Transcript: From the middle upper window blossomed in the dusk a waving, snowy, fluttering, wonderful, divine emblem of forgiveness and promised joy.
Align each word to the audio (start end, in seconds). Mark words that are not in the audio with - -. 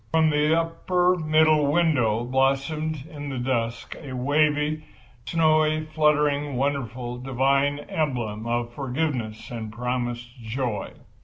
From 0.13 0.31
the 0.31 0.35
middle 0.37 0.57
upper 0.57 1.13
window 1.13 2.23
blossomed 2.25 3.05
in 3.11 3.29
the 3.29 3.37
dusk 3.37 3.95
a 4.01 4.13
waving, 4.13 4.81
snowy, 5.27 5.85
fluttering, 5.93 6.55
wonderful, 6.55 7.19
divine 7.19 7.77
emblem 7.87 8.47
of 8.47 8.73
forgiveness 8.73 9.51
and 9.51 9.71
promised 9.71 10.41
joy. 10.41 10.93